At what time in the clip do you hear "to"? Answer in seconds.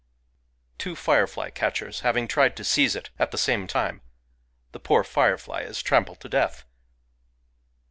2.57-2.63, 6.21-6.27